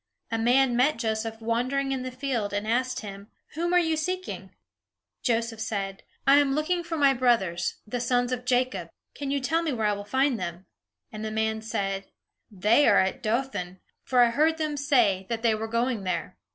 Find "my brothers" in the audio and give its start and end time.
6.97-7.75